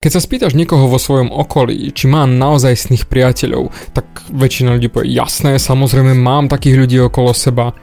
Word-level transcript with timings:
Keď 0.00 0.16
sa 0.16 0.24
spýtaš 0.24 0.56
niekoho 0.56 0.88
vo 0.88 0.96
svojom 0.96 1.28
okolí, 1.28 1.92
či 1.92 2.08
má 2.08 2.24
naozajstných 2.24 3.04
priateľov, 3.04 3.68
tak 3.92 4.08
väčšina 4.32 4.72
ľudí 4.80 4.88
povie, 4.88 5.12
jasné, 5.12 5.60
samozrejme 5.60 6.16
mám 6.16 6.48
takých 6.48 6.80
ľudí 6.80 6.96
okolo 7.04 7.36
seba. 7.36 7.76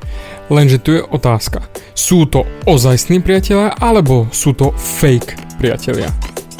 Lenže 0.49 0.81
tu 0.81 0.97
je 0.97 1.05
otázka, 1.05 1.61
sú 1.93 2.25
to 2.25 2.49
ozajstní 2.65 3.21
priatelia, 3.21 3.69
alebo 3.77 4.25
sú 4.33 4.57
to 4.57 4.73
fake 4.97 5.37
priatelia? 5.61 6.09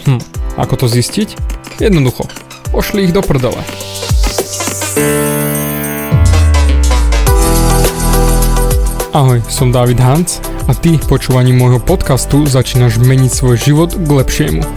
Hm, 0.06 0.22
ako 0.62 0.86
to 0.86 0.94
zistiť? 0.94 1.34
Jednoducho, 1.82 2.30
pošli 2.70 3.10
ich 3.10 3.16
do 3.18 3.26
prdele. 3.26 3.58
Ahoj, 9.10 9.42
som 9.50 9.74
David 9.74 9.98
Hans 9.98 10.38
a 10.70 10.78
ty 10.78 11.02
počúvaním 11.10 11.58
môjho 11.58 11.82
podcastu 11.82 12.46
začínaš 12.46 13.02
meniť 13.02 13.32
svoj 13.34 13.58
život 13.58 13.90
k 13.98 14.06
lepšiemu. 14.22 14.77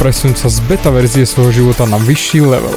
Presun 0.00 0.32
sa 0.32 0.48
z 0.48 0.64
beta 0.64 0.88
verzie 0.88 1.28
svojho 1.28 1.52
života 1.52 1.84
na 1.84 2.00
vyšší 2.00 2.40
level. 2.40 2.72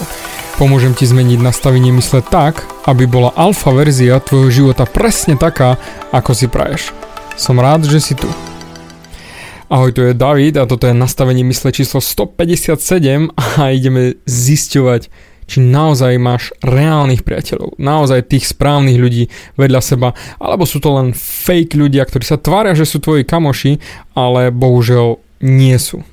Pomôžem 0.59 0.91
ti 0.91 1.07
zmeniť 1.07 1.39
nastavenie 1.39 1.95
mysle 1.95 2.19
tak, 2.19 2.67
aby 2.83 3.07
bola 3.07 3.31
alfa 3.39 3.71
verzia 3.71 4.19
tvojho 4.19 4.51
života 4.51 4.83
presne 4.83 5.39
taká, 5.39 5.79
ako 6.11 6.35
si 6.35 6.51
praješ. 6.51 6.91
Som 7.39 7.63
rád, 7.63 7.87
že 7.87 8.03
si 8.03 8.11
tu. 8.19 8.27
Ahoj, 9.71 9.95
tu 9.95 10.03
je 10.03 10.11
David 10.11 10.59
a 10.59 10.67
toto 10.67 10.83
je 10.83 10.91
nastavenie 10.91 11.47
mysle 11.47 11.71
číslo 11.71 12.03
157 12.03 12.75
a 13.31 13.71
ideme 13.71 14.19
zisťovať, 14.27 15.07
či 15.47 15.57
naozaj 15.63 16.19
máš 16.19 16.51
reálnych 16.59 17.23
priateľov, 17.23 17.79
naozaj 17.79 18.27
tých 18.35 18.51
správnych 18.51 18.99
ľudí 18.99 19.31
vedľa 19.55 19.79
seba, 19.79 20.11
alebo 20.43 20.67
sú 20.67 20.83
to 20.83 20.91
len 20.99 21.15
fake 21.15 21.79
ľudia, 21.79 22.03
ktorí 22.03 22.27
sa 22.27 22.35
tvária, 22.35 22.75
že 22.75 22.83
sú 22.83 22.99
tvoji 22.99 23.23
kamoši, 23.23 23.79
ale 24.11 24.51
bohužiaľ 24.51 25.23
nie 25.39 25.79
sú. 25.79 26.03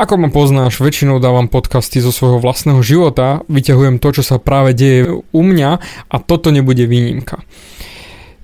Ako 0.00 0.16
ma 0.16 0.32
poznáš, 0.32 0.80
väčšinou 0.80 1.20
dávam 1.20 1.44
podcasty 1.44 2.00
zo 2.00 2.08
svojho 2.08 2.40
vlastného 2.40 2.80
života, 2.80 3.44
vyťahujem 3.52 4.00
to, 4.00 4.16
čo 4.16 4.22
sa 4.24 4.40
práve 4.40 4.72
deje 4.72 5.12
u 5.12 5.42
mňa 5.44 5.70
a 6.08 6.16
toto 6.24 6.48
nebude 6.48 6.88
výnimka. 6.88 7.44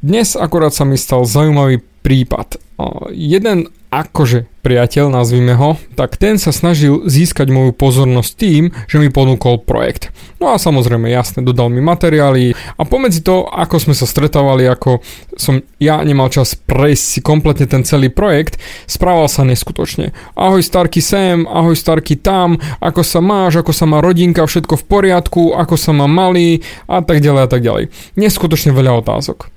Dnes 0.05 0.37
akorát 0.37 0.77
sa 0.77 0.85
mi 0.85 1.01
stal 1.01 1.25
zaujímavý 1.25 1.81
prípad. 2.05 2.61
Jeden 3.09 3.73
akože 3.89 4.45
priateľ, 4.61 5.09
nazvime 5.09 5.57
ho, 5.57 5.81
tak 5.97 6.21
ten 6.21 6.37
sa 6.37 6.53
snažil 6.53 7.09
získať 7.09 7.49
moju 7.49 7.73
pozornosť 7.73 8.31
tým, 8.37 8.77
že 8.85 9.01
mi 9.01 9.09
ponúkol 9.09 9.65
projekt. 9.65 10.13
No 10.37 10.53
a 10.53 10.61
samozrejme, 10.61 11.09
jasne, 11.09 11.41
dodal 11.41 11.73
mi 11.73 11.81
materiály 11.81 12.53
a 12.77 12.83
pomedzi 12.85 13.25
to, 13.25 13.49
ako 13.49 13.81
sme 13.81 13.95
sa 13.97 14.05
stretávali, 14.05 14.69
ako 14.69 15.01
som 15.37 15.65
ja 15.81 16.01
nemal 16.05 16.29
čas 16.29 16.57
prejsť 16.57 17.05
si 17.05 17.21
kompletne 17.25 17.65
ten 17.65 17.83
celý 17.83 18.13
projekt, 18.13 18.61
správal 18.85 19.29
sa 19.33 19.45
neskutočne. 19.49 20.13
Ahoj 20.37 20.61
Starky 20.61 21.01
sem, 21.01 21.49
ahoj 21.49 21.77
Starky 21.77 22.21
tam, 22.21 22.61
ako 22.81 23.01
sa 23.01 23.25
máš, 23.25 23.61
ako 23.65 23.73
sa 23.73 23.89
má 23.89 24.05
rodinka, 24.05 24.45
všetko 24.45 24.77
v 24.81 24.85
poriadku, 24.85 25.43
ako 25.57 25.75
sa 25.75 25.97
má 25.97 26.05
malý 26.05 26.61
a 26.89 27.01
tak 27.01 27.25
ďalej 27.25 27.43
a 27.45 27.49
tak 27.49 27.61
ďalej. 27.65 27.85
Neskutočne 28.21 28.77
veľa 28.77 29.01
otázok. 29.01 29.49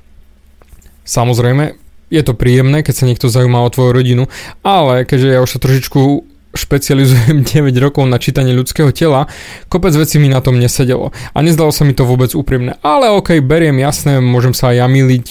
Samozrejme, 1.03 1.75
je 2.09 2.21
to 2.25 2.33
príjemné, 2.33 2.81
keď 2.81 2.93
sa 2.95 3.05
niekto 3.05 3.29
zaujíma 3.29 3.61
o 3.61 3.69
tvoju 3.69 3.91
rodinu, 3.93 4.23
ale 4.65 5.05
keďže 5.05 5.29
ja 5.29 5.39
už 5.45 5.57
sa 5.57 5.59
trošičku 5.61 6.01
špecializujem 6.59 7.43
9 7.47 7.71
rokov 7.79 8.03
na 8.05 8.19
čítanie 8.19 8.51
ľudského 8.51 8.91
tela, 8.91 9.31
kopec 9.71 9.95
vecí 9.95 10.19
mi 10.19 10.27
na 10.27 10.43
tom 10.43 10.59
nesedelo. 10.59 11.15
A 11.31 11.37
nezdalo 11.39 11.71
sa 11.71 11.87
mi 11.87 11.95
to 11.95 12.03
vôbec 12.03 12.35
úprimné. 12.35 12.75
Ale 12.83 13.07
ok, 13.15 13.39
beriem 13.39 13.79
jasné, 13.79 14.19
môžem 14.19 14.51
sa 14.51 14.75
aj 14.75 14.83
ja 14.83 14.87
miliť, 14.91 15.25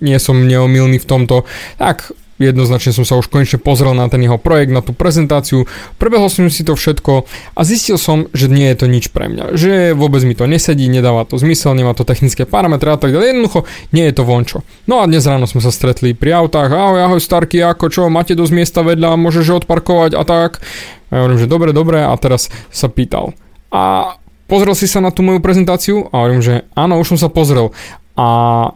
nie 0.00 0.16
som 0.16 0.48
neomilný 0.48 0.96
v 0.96 1.08
tomto, 1.08 1.44
tak 1.76 2.16
jednoznačne 2.40 2.96
som 2.96 3.04
sa 3.04 3.20
už 3.20 3.28
konečne 3.28 3.60
pozrel 3.60 3.92
na 3.92 4.08
ten 4.08 4.24
jeho 4.24 4.40
projekt, 4.40 4.72
na 4.72 4.80
tú 4.80 4.96
prezentáciu, 4.96 5.68
prebehol 6.00 6.32
som 6.32 6.48
si 6.48 6.64
to 6.64 6.72
všetko 6.72 7.28
a 7.54 7.60
zistil 7.60 8.00
som, 8.00 8.26
že 8.32 8.48
nie 8.48 8.66
je 8.72 8.76
to 8.80 8.86
nič 8.88 9.12
pre 9.12 9.28
mňa, 9.28 9.54
že 9.54 9.92
vôbec 9.92 10.24
mi 10.24 10.32
to 10.32 10.48
nesedí, 10.48 10.88
nedáva 10.88 11.28
to 11.28 11.36
zmysel, 11.36 11.76
nemá 11.76 11.92
to 11.92 12.08
technické 12.08 12.48
parametre 12.48 12.88
a 12.88 12.98
tak 12.98 13.12
ďalej, 13.12 13.36
jednoducho 13.36 13.60
nie 13.92 14.08
je 14.08 14.14
to 14.16 14.24
vončo. 14.24 14.64
No 14.88 15.04
a 15.04 15.06
dnes 15.06 15.28
ráno 15.28 15.44
sme 15.44 15.60
sa 15.60 15.68
stretli 15.68 16.16
pri 16.16 16.40
autách, 16.40 16.72
ahoj, 16.72 17.04
ahoj 17.04 17.20
Starky, 17.20 17.60
ako 17.60 17.92
čo, 17.92 18.02
máte 18.08 18.32
dosť 18.32 18.52
miesta 18.56 18.80
vedľa, 18.80 19.20
môžeš 19.20 19.62
odparkovať 19.62 20.16
a 20.16 20.24
tak. 20.24 20.64
A 21.10 21.12
ja 21.12 21.20
hovorím, 21.26 21.42
že 21.42 21.50
dobre, 21.50 21.70
dobre 21.76 21.98
a 22.00 22.14
teraz 22.16 22.48
sa 22.70 22.86
pýtal. 22.86 23.34
A 23.74 24.14
pozrel 24.46 24.74
si 24.78 24.86
sa 24.86 25.02
na 25.02 25.10
tú 25.10 25.26
moju 25.26 25.42
prezentáciu? 25.42 26.06
A 26.14 26.22
hovorím, 26.22 26.42
že 26.42 26.54
áno, 26.78 27.02
už 27.02 27.14
som 27.14 27.18
sa 27.18 27.28
pozrel 27.28 27.74
a 28.20 28.26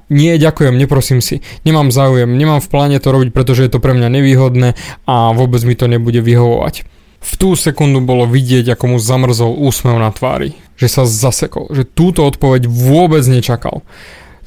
nie, 0.08 0.40
ďakujem, 0.40 0.72
neprosím 0.80 1.20
si, 1.20 1.44
nemám 1.68 1.92
záujem, 1.92 2.32
nemám 2.32 2.64
v 2.64 2.70
pláne 2.72 2.96
to 2.96 3.12
robiť, 3.12 3.28
pretože 3.36 3.68
je 3.68 3.76
to 3.76 3.76
pre 3.76 3.92
mňa 3.92 4.08
nevýhodné 4.08 4.72
a 5.04 5.36
vôbec 5.36 5.60
mi 5.68 5.76
to 5.76 5.84
nebude 5.84 6.16
vyhovovať. 6.16 6.88
V 7.20 7.32
tú 7.36 7.52
sekundu 7.52 8.00
bolo 8.00 8.24
vidieť, 8.24 8.72
ako 8.72 8.96
mu 8.96 8.98
zamrzol 9.00 9.52
úsmev 9.52 10.00
na 10.00 10.08
tvári, 10.16 10.56
že 10.80 10.88
sa 10.88 11.04
zasekol, 11.04 11.68
že 11.76 11.84
túto 11.84 12.24
odpoveď 12.24 12.64
vôbec 12.64 13.20
nečakal. 13.28 13.84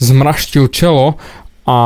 Zmraštil 0.02 0.66
čelo 0.74 1.22
a 1.68 1.78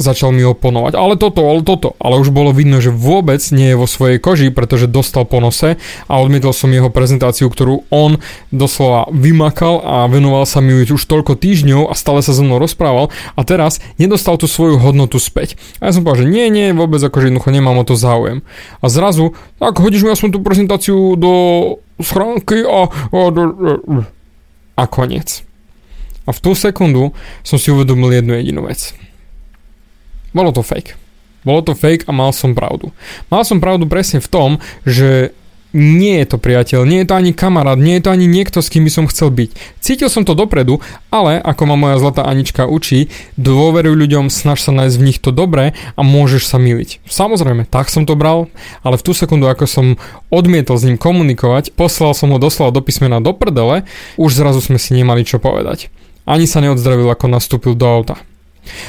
začal 0.00 0.32
mi 0.32 0.40
oponovať. 0.40 0.96
Ale 0.96 1.20
toto, 1.20 1.44
ale 1.44 1.60
toto. 1.60 1.92
Ale 2.00 2.16
už 2.16 2.32
bolo 2.32 2.56
vidno, 2.56 2.80
že 2.80 2.88
vôbec 2.88 3.44
nie 3.52 3.76
je 3.76 3.76
vo 3.76 3.84
svojej 3.84 4.16
koži, 4.16 4.48
pretože 4.48 4.88
dostal 4.88 5.28
po 5.28 5.44
nose 5.44 5.76
a 6.08 6.14
odmietol 6.16 6.56
som 6.56 6.72
jeho 6.72 6.88
prezentáciu, 6.88 7.52
ktorú 7.52 7.84
on 7.92 8.16
doslova 8.48 9.12
vymakal 9.12 9.84
a 9.84 10.08
venoval 10.08 10.48
sa 10.48 10.64
mi 10.64 10.72
už 10.72 11.04
toľko 11.04 11.36
týždňov 11.36 11.92
a 11.92 11.94
stále 11.94 12.24
sa 12.24 12.32
so 12.32 12.40
mnou 12.40 12.56
rozprával 12.56 13.12
a 13.36 13.40
teraz 13.44 13.84
nedostal 14.00 14.40
tú 14.40 14.48
svoju 14.48 14.80
hodnotu 14.80 15.20
späť. 15.20 15.60
A 15.84 15.92
ja 15.92 15.94
som 15.94 16.00
povedal, 16.00 16.24
že 16.24 16.32
nie, 16.32 16.48
nie, 16.48 16.72
vôbec 16.72 17.04
akože 17.04 17.28
jednoducho 17.28 17.52
nemám 17.52 17.76
o 17.76 17.84
to 17.84 18.00
záujem. 18.00 18.40
A 18.80 18.88
zrazu, 18.88 19.36
tak 19.60 19.76
hodíš 19.84 20.00
mi 20.00 20.16
aspoň 20.16 20.32
tú 20.32 20.40
prezentáciu 20.40 20.96
do 21.20 21.32
schránky 22.00 22.64
a, 22.64 22.88
a, 22.88 23.20
a, 23.28 23.72
a 24.80 24.84
koniec. 24.88 25.44
A 26.24 26.32
v 26.32 26.38
tú 26.40 26.56
sekundu 26.56 27.12
som 27.44 27.60
si 27.60 27.68
uvedomil 27.68 28.16
jednu 28.16 28.32
jedinú 28.40 28.64
vec. 28.64 28.96
Bolo 30.30 30.50
to 30.54 30.62
fake. 30.62 30.94
Bolo 31.42 31.64
to 31.64 31.72
fake 31.72 32.04
a 32.06 32.12
mal 32.12 32.30
som 32.36 32.52
pravdu. 32.52 32.92
Mal 33.32 33.42
som 33.48 33.58
pravdu 33.58 33.88
presne 33.88 34.20
v 34.20 34.28
tom, 34.28 34.50
že 34.84 35.32
nie 35.70 36.18
je 36.22 36.34
to 36.34 36.38
priateľ, 36.42 36.82
nie 36.82 37.02
je 37.02 37.08
to 37.10 37.14
ani 37.14 37.30
kamarát, 37.30 37.78
nie 37.78 37.98
je 37.98 38.04
to 38.06 38.10
ani 38.10 38.26
niekto, 38.26 38.58
s 38.58 38.70
kým 38.70 38.82
by 38.82 38.92
som 38.92 39.06
chcel 39.06 39.30
byť. 39.30 39.50
Cítil 39.78 40.10
som 40.10 40.26
to 40.26 40.34
dopredu, 40.34 40.82
ale 41.14 41.38
ako 41.38 41.62
ma 41.70 41.76
moja 41.78 42.02
zlatá 42.02 42.26
Anička 42.26 42.66
učí, 42.66 43.06
dôveruj 43.38 43.94
ľuďom, 43.94 44.34
snaž 44.34 44.66
sa 44.66 44.74
nájsť 44.74 44.96
v 44.98 45.06
nich 45.06 45.22
to 45.22 45.30
dobré 45.30 45.78
a 45.94 46.00
môžeš 46.02 46.50
sa 46.50 46.58
miliť. 46.58 47.06
Samozrejme, 47.06 47.70
tak 47.70 47.86
som 47.86 48.02
to 48.02 48.18
bral, 48.18 48.50
ale 48.82 48.98
v 48.98 49.04
tú 49.06 49.14
sekundu, 49.14 49.46
ako 49.46 49.64
som 49.70 49.86
odmietol 50.28 50.74
s 50.74 50.86
ním 50.86 50.98
komunikovať, 50.98 51.70
poslal 51.78 52.18
som 52.18 52.34
ho 52.34 52.38
doslova 52.42 52.74
do 52.74 52.82
písmena 52.82 53.22
do 53.22 53.30
prdele, 53.30 53.86
už 54.18 54.42
zrazu 54.42 54.58
sme 54.58 54.78
si 54.82 54.90
nemali 54.98 55.22
čo 55.22 55.38
povedať. 55.38 55.86
Ani 56.26 56.50
sa 56.50 56.58
neodzdravil, 56.58 57.06
ako 57.10 57.26
nastúpil 57.30 57.78
do 57.78 57.86
auta. 57.86 58.18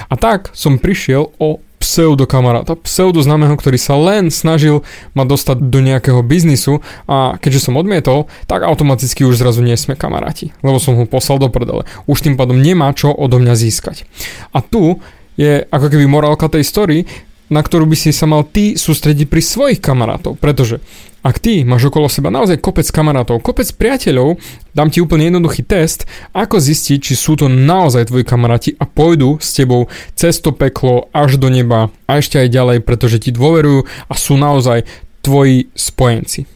A 0.10 0.16
tak 0.16 0.52
som 0.54 0.82
prišiel 0.82 1.32
o 1.38 1.62
pseudokamaráta, 1.82 2.78
pseudoznámeho, 2.78 3.58
ktorý 3.58 3.82
sa 3.82 3.98
len 3.98 4.30
snažil 4.30 4.86
ma 5.18 5.26
dostať 5.26 5.66
do 5.66 5.82
nejakého 5.82 6.22
biznisu 6.22 6.86
a 7.10 7.42
keďže 7.42 7.68
som 7.68 7.76
odmietol, 7.82 8.30
tak 8.46 8.62
automaticky 8.62 9.26
už 9.26 9.42
zrazu 9.42 9.66
nie 9.66 9.74
sme 9.74 9.98
kamaráti, 9.98 10.54
lebo 10.62 10.78
som 10.78 10.94
ho 10.94 11.10
poslal 11.10 11.42
do 11.42 11.50
prdele. 11.50 11.90
Už 12.06 12.22
tým 12.22 12.38
pádom 12.38 12.62
nemá 12.62 12.94
čo 12.94 13.10
odo 13.10 13.42
mňa 13.42 13.58
získať. 13.58 14.06
A 14.54 14.62
tu 14.62 15.02
je 15.42 15.66
ako 15.74 15.90
keby 15.90 16.06
morálka 16.06 16.46
tej 16.54 16.62
story, 16.62 17.10
na 17.52 17.60
ktorú 17.60 17.84
by 17.84 17.98
si 18.00 18.16
sa 18.16 18.24
mal 18.24 18.48
ty 18.48 18.80
sústrediť 18.80 19.28
pri 19.28 19.44
svojich 19.44 19.84
kamarátov, 19.84 20.40
pretože 20.40 20.80
ak 21.22 21.38
ty 21.38 21.62
máš 21.62 21.94
okolo 21.94 22.10
seba 22.10 22.34
naozaj 22.34 22.58
kopec 22.58 22.88
kamarátov, 22.90 23.46
kopec 23.46 23.70
priateľov, 23.78 24.42
dám 24.74 24.90
ti 24.90 25.04
úplne 25.04 25.30
jednoduchý 25.30 25.62
test, 25.62 26.10
ako 26.34 26.58
zistiť, 26.58 26.98
či 26.98 27.14
sú 27.14 27.38
to 27.38 27.46
naozaj 27.46 28.10
tvoji 28.10 28.26
kamaráti 28.26 28.74
a 28.80 28.90
pôjdu 28.90 29.38
s 29.38 29.54
tebou 29.54 29.86
cez 30.18 30.42
to 30.42 30.50
peklo 30.50 31.14
až 31.14 31.38
do 31.38 31.54
neba 31.54 31.94
a 32.10 32.18
ešte 32.18 32.42
aj 32.42 32.50
ďalej, 32.50 32.78
pretože 32.82 33.22
ti 33.22 33.30
dôverujú 33.30 33.86
a 33.86 34.14
sú 34.18 34.34
naozaj 34.40 34.88
tvoji 35.22 35.70
spojenci. 35.78 36.50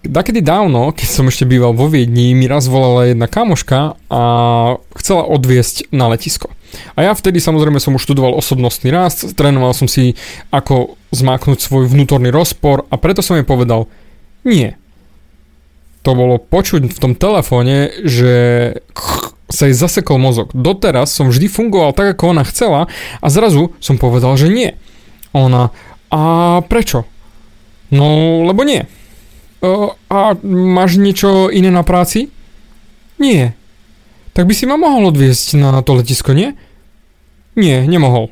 Dakedy 0.00 0.40
dávno, 0.40 0.96
keď 0.96 1.08
som 1.12 1.28
ešte 1.28 1.44
býval 1.44 1.76
vo 1.76 1.84
Viedni, 1.84 2.32
mi 2.32 2.48
raz 2.48 2.64
volala 2.64 3.12
jedna 3.12 3.28
kamoška 3.28 4.00
a 4.08 4.22
chcela 4.96 5.28
odviesť 5.28 5.92
na 5.92 6.08
letisko. 6.08 6.48
A 6.94 7.06
ja 7.06 7.12
vtedy 7.14 7.42
samozrejme 7.42 7.82
som 7.82 7.96
už 7.96 8.04
študoval 8.06 8.38
osobnostný 8.38 8.94
rast, 8.94 9.34
trénoval 9.34 9.74
som 9.74 9.90
si 9.90 10.14
ako 10.54 10.98
zmáknuť 11.10 11.58
svoj 11.58 11.90
vnútorný 11.90 12.30
rozpor 12.30 12.86
a 12.90 12.94
preto 12.98 13.20
som 13.22 13.38
jej 13.38 13.46
povedal, 13.46 13.90
nie. 14.46 14.72
to 16.00 16.16
bolo 16.16 16.40
počuť 16.40 16.88
v 16.88 16.98
tom 16.98 17.12
telefóne, 17.12 17.92
že 18.06 18.32
sa 19.50 19.66
jej 19.66 19.76
zasekol 19.76 20.16
mozog. 20.16 20.54
Doteraz 20.54 21.12
som 21.12 21.28
vždy 21.28 21.50
fungoval 21.50 21.92
tak, 21.92 22.16
ako 22.16 22.32
ona 22.32 22.46
chcela 22.46 22.86
a 23.18 23.26
zrazu 23.28 23.74
som 23.82 23.98
povedal, 23.98 24.38
že 24.38 24.48
nie. 24.48 24.78
Ona, 25.34 25.74
a 26.10 26.20
prečo? 26.66 27.06
No, 27.90 28.40
lebo 28.46 28.62
nie. 28.62 28.86
A 30.08 30.34
máš 30.46 30.96
niečo 30.96 31.50
iné 31.52 31.68
na 31.68 31.84
práci? 31.84 32.30
Nie. 33.20 33.52
Tak 34.32 34.46
by 34.46 34.54
si 34.54 34.64
ma 34.64 34.78
mohol 34.78 35.10
odviesť 35.10 35.58
na 35.58 35.82
to 35.82 35.98
letisko, 35.98 36.32
nie? 36.32 36.54
Nie, 37.58 37.82
nemohol. 37.84 38.30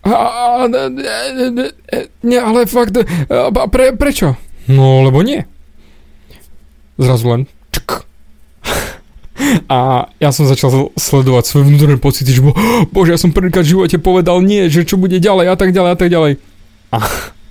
A, 0.00 0.16
a, 0.16 0.66
nie, 2.24 2.40
ale 2.40 2.64
fakt, 2.64 2.96
pre, 3.68 3.92
prečo? 3.92 4.32
No, 4.64 5.04
lebo 5.04 5.20
nie. 5.20 5.44
Zrazu 6.96 7.24
len 7.28 7.42
čk. 7.68 8.08
A 9.72 10.08
ja 10.20 10.30
som 10.32 10.48
začal 10.48 10.92
sledovať 10.96 11.44
svoje 11.48 11.64
vnútorné 11.68 11.96
pocity, 12.00 12.32
že 12.32 12.44
bo, 12.44 12.56
bože, 12.94 13.12
ja 13.12 13.20
som 13.20 13.32
prvýkrát 13.32 13.64
v 13.64 13.76
živote 13.76 13.96
povedal 14.00 14.40
nie, 14.40 14.72
že 14.72 14.88
čo 14.88 14.96
bude 14.96 15.20
ďalej 15.20 15.52
a 15.52 15.56
tak 15.56 15.72
ďalej 15.76 15.90
a 15.92 15.98
tak 16.00 16.08
ďalej. 16.08 16.32
A 16.96 16.98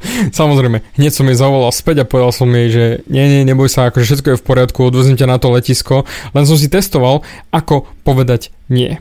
samozrejme, 0.40 0.82
hneď 0.96 1.12
som 1.12 1.28
jej 1.28 1.38
zavolal 1.38 1.72
späť 1.76 2.04
a 2.04 2.10
povedal 2.10 2.32
som 2.32 2.50
jej, 2.50 2.68
že 2.72 2.86
nie, 3.08 3.26
nie, 3.28 3.42
neboj 3.48 3.68
sa, 3.68 3.90
akože 3.90 4.06
všetko 4.06 4.28
je 4.34 4.40
v 4.40 4.46
poriadku, 4.46 4.80
odvezem 4.84 5.20
ťa 5.20 5.28
na 5.28 5.38
to 5.38 5.52
letisko, 5.52 6.08
len 6.34 6.44
som 6.48 6.56
si 6.56 6.72
testoval, 6.72 7.22
ako 7.52 7.88
povedať 8.04 8.54
nie. 8.72 8.98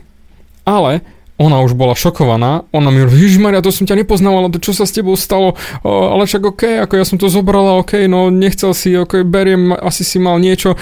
Ale 0.67 1.01
ona 1.39 1.63
už 1.63 1.71
bola 1.71 1.95
šokovaná, 1.95 2.67
ona 2.75 2.91
mi 2.91 2.99
hovorí, 2.99 3.31
Maria, 3.39 3.63
to 3.63 3.71
som 3.71 3.87
ťa 3.87 4.03
nepoznala, 4.03 4.51
to 4.51 4.59
čo 4.59 4.75
sa 4.75 4.83
s 4.83 4.91
tebou 4.91 5.15
stalo, 5.15 5.55
o, 5.87 5.89
ale 6.11 6.27
však 6.27 6.43
OK, 6.43 6.63
ako 6.83 6.93
ja 6.99 7.05
som 7.07 7.15
to 7.15 7.31
zobrala, 7.31 7.79
OK, 7.79 8.11
no 8.11 8.27
nechcel 8.27 8.75
si, 8.75 8.91
OK, 8.99 9.23
beriem, 9.23 9.71
asi 9.71 10.03
si 10.03 10.19
mal 10.19 10.35
niečo. 10.35 10.75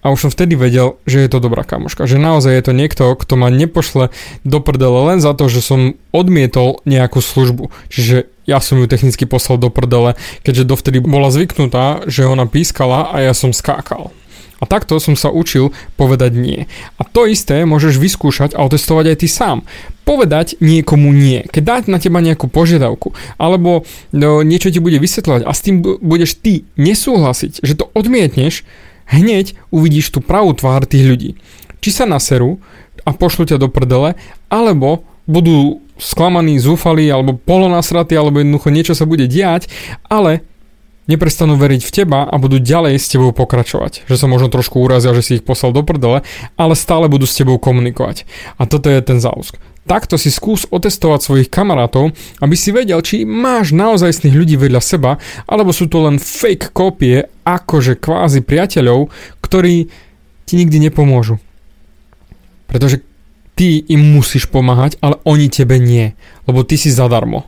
A 0.00 0.08
už 0.08 0.28
som 0.28 0.30
vtedy 0.32 0.56
vedel, 0.56 0.96
že 1.04 1.20
je 1.20 1.28
to 1.28 1.44
dobrá 1.44 1.60
kamoška, 1.60 2.08
že 2.08 2.16
naozaj 2.16 2.56
je 2.56 2.64
to 2.64 2.72
niekto, 2.72 3.04
kto 3.16 3.34
ma 3.36 3.52
nepošle 3.52 4.08
do 4.48 4.58
prdele 4.64 5.12
len 5.12 5.20
za 5.20 5.36
to, 5.36 5.52
že 5.52 5.60
som 5.60 5.92
odmietol 6.08 6.80
nejakú 6.88 7.20
službu. 7.20 7.68
Čiže 7.92 8.32
ja 8.50 8.58
som 8.58 8.82
ju 8.82 8.90
technicky 8.90 9.30
poslal 9.30 9.62
do 9.62 9.70
prdele, 9.70 10.18
keďže 10.42 10.66
dovtedy 10.66 10.98
bola 10.98 11.30
zvyknutá, 11.30 12.10
že 12.10 12.26
ona 12.26 12.50
pískala 12.50 13.14
a 13.14 13.22
ja 13.22 13.30
som 13.30 13.54
skákal. 13.54 14.10
A 14.60 14.68
takto 14.68 15.00
som 15.00 15.16
sa 15.16 15.32
učil 15.32 15.72
povedať 15.96 16.36
nie. 16.36 16.68
A 17.00 17.02
to 17.08 17.24
isté 17.24 17.64
môžeš 17.64 17.96
vyskúšať 17.96 18.52
a 18.52 18.60
otestovať 18.68 19.16
aj 19.16 19.16
ty 19.24 19.28
sám. 19.30 19.64
Povedať 20.04 20.60
niekomu 20.60 21.16
nie. 21.16 21.48
Keď 21.48 21.62
dať 21.64 21.82
na 21.88 21.96
teba 21.96 22.20
nejakú 22.20 22.44
požiadavku, 22.52 23.16
alebo 23.40 23.88
no, 24.12 24.44
niečo 24.44 24.68
ti 24.68 24.76
bude 24.76 25.00
vysvetľovať 25.00 25.48
a 25.48 25.52
s 25.56 25.64
tým 25.64 25.80
budeš 25.80 26.36
ty 26.36 26.68
nesúhlasiť, 26.76 27.64
že 27.64 27.72
to 27.72 27.88
odmietneš, 27.96 28.68
hneď 29.08 29.56
uvidíš 29.72 30.12
tú 30.12 30.20
pravú 30.20 30.52
tvár 30.52 30.84
tých 30.84 31.08
ľudí. 31.08 31.30
Či 31.80 31.90
sa 31.96 32.04
naserú 32.04 32.60
a 33.08 33.16
pošlu 33.16 33.48
ťa 33.48 33.56
do 33.56 33.72
prdele, 33.72 34.12
alebo 34.52 35.08
budú 35.24 35.79
sklamaní, 36.00 36.56
zúfali, 36.56 37.06
alebo 37.12 37.36
polonasratí, 37.36 38.16
alebo 38.16 38.40
jednoducho 38.40 38.72
niečo 38.72 38.94
sa 38.96 39.04
bude 39.04 39.28
diať, 39.28 39.68
ale 40.08 40.42
neprestanú 41.10 41.58
veriť 41.58 41.82
v 41.82 41.90
teba 41.90 42.22
a 42.22 42.34
budú 42.38 42.62
ďalej 42.62 42.94
s 42.96 43.10
tebou 43.10 43.34
pokračovať. 43.34 44.06
Že 44.06 44.16
sa 44.16 44.26
možno 44.30 44.46
trošku 44.46 44.78
urazia, 44.78 45.10
že 45.10 45.26
si 45.26 45.32
ich 45.38 45.44
poslal 45.44 45.74
do 45.74 45.82
prdele, 45.82 46.22
ale 46.54 46.74
stále 46.78 47.10
budú 47.10 47.26
s 47.26 47.34
tebou 47.34 47.58
komunikovať. 47.58 48.30
A 48.62 48.70
toto 48.70 48.86
je 48.86 49.02
ten 49.02 49.18
záusk. 49.18 49.58
Takto 49.90 50.14
si 50.20 50.30
skús 50.30 50.70
otestovať 50.70 51.20
svojich 51.24 51.48
kamarátov, 51.50 52.14
aby 52.38 52.54
si 52.54 52.70
vedel, 52.70 53.02
či 53.02 53.26
máš 53.26 53.74
naozajstných 53.74 54.38
ľudí 54.38 54.54
vedľa 54.54 54.78
seba, 54.78 55.18
alebo 55.50 55.74
sú 55.74 55.90
to 55.90 56.06
len 56.06 56.22
fake 56.22 56.70
kópie, 56.70 57.26
akože 57.42 57.98
kvázi 57.98 58.46
priateľov, 58.46 59.10
ktorí 59.42 59.90
ti 60.46 60.54
nikdy 60.54 60.90
nepomôžu. 60.90 61.42
Pretože 62.70 63.02
ty 63.60 63.84
im 63.92 64.16
musíš 64.16 64.48
pomáhať, 64.48 64.96
ale 65.04 65.20
oni 65.28 65.52
tebe 65.52 65.76
nie, 65.76 66.16
lebo 66.48 66.64
ty 66.64 66.80
si 66.80 66.88
zadarmo. 66.88 67.44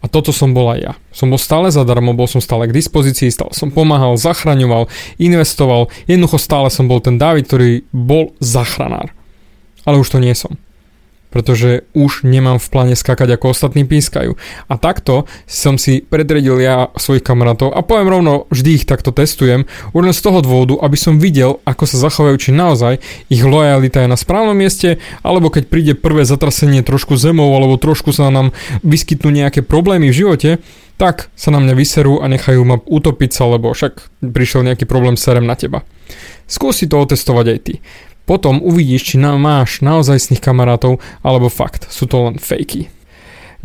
A 0.00 0.08
toto 0.08 0.32
som 0.32 0.56
bol 0.56 0.72
aj 0.72 0.80
ja. 0.80 0.92
Som 1.12 1.28
bol 1.28 1.40
stále 1.40 1.68
zadarmo, 1.68 2.16
bol 2.16 2.24
som 2.24 2.40
stále 2.40 2.64
k 2.64 2.76
dispozícii, 2.76 3.28
stále 3.28 3.52
som 3.52 3.68
pomáhal, 3.68 4.16
zachraňoval, 4.16 4.88
investoval. 5.20 5.92
Jednoducho 6.08 6.40
stále 6.40 6.72
som 6.72 6.88
bol 6.88 7.04
ten 7.04 7.20
David, 7.20 7.44
ktorý 7.44 7.84
bol 7.92 8.32
zachranár. 8.40 9.12
Ale 9.84 10.00
už 10.00 10.16
to 10.16 10.18
nie 10.20 10.32
som 10.32 10.56
pretože 11.34 11.90
už 11.98 12.22
nemám 12.22 12.62
v 12.62 12.70
pláne 12.70 12.94
skakať 12.94 13.34
ako 13.34 13.50
ostatní 13.50 13.82
pískajú. 13.82 14.38
A 14.70 14.74
takto 14.78 15.26
som 15.50 15.74
si 15.74 15.98
predredil 15.98 16.62
ja 16.62 16.94
svojich 16.94 17.26
kamarátov 17.26 17.74
a 17.74 17.82
poviem 17.82 18.06
rovno, 18.06 18.46
vždy 18.54 18.70
ich 18.78 18.84
takto 18.86 19.10
testujem, 19.10 19.66
už 19.90 20.02
len 20.06 20.14
z 20.14 20.22
toho 20.22 20.38
dôvodu, 20.38 20.78
aby 20.78 20.94
som 20.94 21.18
videl, 21.18 21.58
ako 21.66 21.90
sa 21.90 21.98
zachovajú, 21.98 22.36
či 22.38 22.50
naozaj 22.54 23.02
ich 23.26 23.42
lojalita 23.42 24.06
je 24.06 24.08
na 24.08 24.14
správnom 24.14 24.54
mieste, 24.54 25.02
alebo 25.26 25.50
keď 25.50 25.66
príde 25.66 25.92
prvé 25.98 26.22
zatrasenie 26.22 26.86
trošku 26.86 27.18
zemou, 27.18 27.50
alebo 27.50 27.74
trošku 27.74 28.14
sa 28.14 28.30
nám 28.30 28.54
vyskytnú 28.86 29.34
nejaké 29.34 29.66
problémy 29.66 30.14
v 30.14 30.18
živote, 30.22 30.50
tak 30.94 31.34
sa 31.34 31.50
na 31.50 31.58
mňa 31.58 31.74
vyserú 31.74 32.22
a 32.22 32.30
nechajú 32.30 32.62
ma 32.62 32.78
utopiť 32.78 33.30
sa, 33.34 33.50
lebo 33.50 33.74
však 33.74 34.22
prišiel 34.22 34.62
nejaký 34.62 34.86
problém 34.86 35.18
serem 35.18 35.42
na 35.42 35.58
teba. 35.58 35.82
Skúsi 36.46 36.86
to 36.86 37.02
otestovať 37.02 37.46
aj 37.50 37.58
ty. 37.66 37.74
Potom 38.24 38.64
uvidíš, 38.64 39.14
či 39.14 39.16
na, 39.20 39.36
máš 39.36 39.84
naozajstných 39.84 40.40
kamarátov, 40.40 41.00
alebo 41.20 41.52
fakt, 41.52 41.92
sú 41.92 42.08
to 42.08 42.32
len 42.32 42.36
fejky. 42.40 42.88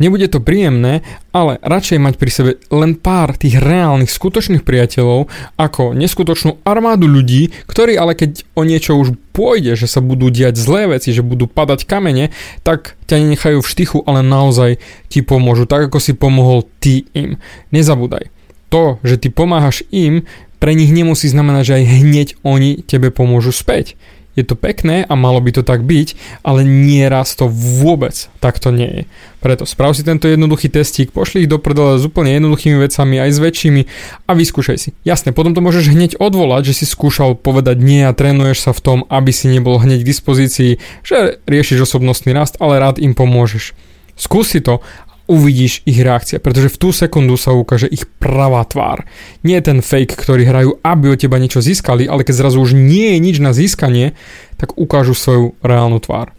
Nebude 0.00 0.32
to 0.32 0.40
príjemné, 0.40 1.04
ale 1.28 1.60
radšej 1.60 2.00
mať 2.00 2.14
pri 2.16 2.30
sebe 2.32 2.50
len 2.72 2.96
pár 2.96 3.36
tých 3.36 3.60
reálnych 3.60 4.08
skutočných 4.08 4.64
priateľov 4.64 5.28
ako 5.60 5.92
neskutočnú 5.92 6.64
armádu 6.64 7.04
ľudí, 7.04 7.52
ktorí 7.68 8.00
ale 8.00 8.16
keď 8.16 8.48
o 8.56 8.64
niečo 8.64 8.96
už 8.96 9.12
pôjde, 9.36 9.76
že 9.76 9.84
sa 9.84 10.00
budú 10.00 10.32
diať 10.32 10.56
zlé 10.56 10.88
veci, 10.88 11.12
že 11.12 11.20
budú 11.20 11.44
padať 11.44 11.84
kamene, 11.84 12.32
tak 12.64 12.96
ťa 13.12 13.20
nenechajú 13.20 13.60
v 13.60 13.70
štychu, 13.76 14.00
ale 14.08 14.24
naozaj 14.24 14.80
ti 15.12 15.20
pomôžu, 15.20 15.68
tak 15.68 15.92
ako 15.92 16.00
si 16.00 16.16
pomohol 16.16 16.64
ty 16.80 17.04
im. 17.12 17.36
Nezabúdaj, 17.68 18.32
to, 18.72 18.96
že 19.04 19.20
ty 19.20 19.28
pomáhaš 19.28 19.84
im, 19.92 20.24
pre 20.56 20.72
nich 20.72 20.96
nemusí 20.96 21.28
znamenať, 21.28 21.62
že 21.68 21.76
aj 21.76 21.84
hneď 21.84 22.28
oni 22.40 22.80
tebe 22.88 23.12
pomôžu 23.12 23.52
späť 23.52 24.00
je 24.38 24.44
to 24.46 24.54
pekné 24.54 25.02
a 25.02 25.14
malo 25.18 25.42
by 25.42 25.50
to 25.50 25.62
tak 25.66 25.82
byť, 25.82 26.14
ale 26.46 26.62
nieraz 26.62 27.34
to 27.34 27.50
vôbec 27.50 28.14
takto 28.38 28.70
nie 28.70 28.86
je. 28.86 29.02
Preto 29.40 29.64
sprav 29.64 29.96
si 29.96 30.04
tento 30.04 30.28
jednoduchý 30.28 30.68
testík, 30.68 31.10
pošli 31.10 31.44
ich 31.44 31.50
do 31.50 31.56
prdele 31.56 31.96
s 31.96 32.04
úplne 32.04 32.36
jednoduchými 32.36 32.76
vecami, 32.78 33.16
aj 33.18 33.30
s 33.32 33.38
väčšími 33.40 33.82
a 34.28 34.30
vyskúšaj 34.36 34.76
si. 34.78 34.90
Jasne, 35.02 35.32
potom 35.32 35.56
to 35.56 35.64
môžeš 35.64 35.90
hneď 35.90 36.20
odvolať, 36.20 36.70
že 36.72 36.84
si 36.84 36.86
skúšal 36.86 37.34
povedať 37.40 37.80
nie 37.80 38.04
a 38.04 38.14
trénuješ 38.14 38.68
sa 38.68 38.72
v 38.76 38.84
tom, 38.84 38.98
aby 39.08 39.32
si 39.32 39.48
nebol 39.48 39.80
hneď 39.80 40.04
k 40.04 40.10
dispozícii, 40.12 40.72
že 41.02 41.40
riešiš 41.48 41.88
osobnostný 41.88 42.36
rast, 42.36 42.60
ale 42.60 42.78
rád 42.78 43.00
im 43.00 43.16
pomôžeš. 43.16 43.72
Skúsi 44.20 44.60
to 44.60 44.84
uvidíš 45.30 45.86
ich 45.86 46.02
reakcie, 46.02 46.42
pretože 46.42 46.74
v 46.74 46.80
tú 46.82 46.88
sekundu 46.90 47.38
sa 47.38 47.54
ukáže 47.54 47.86
ich 47.86 48.02
pravá 48.18 48.66
tvár. 48.66 49.06
Nie 49.46 49.62
ten 49.62 49.78
fake, 49.78 50.18
ktorý 50.18 50.42
hrajú, 50.42 50.70
aby 50.82 51.14
od 51.14 51.22
teba 51.22 51.38
niečo 51.38 51.62
získali, 51.62 52.10
ale 52.10 52.26
keď 52.26 52.34
zrazu 52.42 52.58
už 52.58 52.74
nie 52.74 53.14
je 53.14 53.18
nič 53.22 53.36
na 53.38 53.54
získanie, 53.54 54.18
tak 54.58 54.74
ukážu 54.74 55.14
svoju 55.14 55.54
reálnu 55.62 56.02
tvár. 56.02 56.34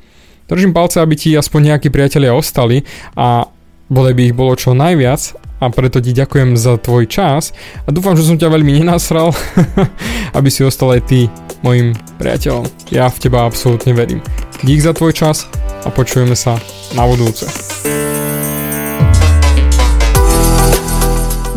Držím 0.51 0.75
palce, 0.75 1.00
aby 1.00 1.15
ti 1.15 1.31
aspoň 1.31 1.74
nejakí 1.74 1.88
priatelia 1.88 2.36
ostali 2.36 2.83
a 3.15 3.48
bodaj 3.88 4.13
by 4.19 4.21
ich 4.27 4.36
bolo 4.36 4.51
čo 4.60 4.75
najviac 4.75 5.39
a 5.63 5.71
preto 5.71 6.03
ti 6.03 6.12
ďakujem 6.12 6.60
za 6.60 6.75
tvoj 6.75 7.07
čas 7.07 7.55
a 7.88 7.89
dúfam, 7.95 8.19
že 8.19 8.27
som 8.27 8.36
ťa 8.36 8.51
veľmi 8.51 8.83
nenasral, 8.83 9.31
aby 10.38 10.50
si 10.51 10.67
ostal 10.67 11.00
aj 11.00 11.07
ty 11.07 11.31
mojim 11.63 11.95
priateľom. 12.19 12.67
Ja 12.91 13.07
v 13.07 13.21
teba 13.24 13.48
absolútne 13.48 13.95
verím. 13.95 14.19
Dík 14.67 14.83
za 14.83 14.91
tvoj 14.91 15.15
čas 15.15 15.48
a 15.86 15.89
počujeme 15.93 16.36
sa 16.36 16.60
na 16.98 17.07
budúce. 17.07 17.48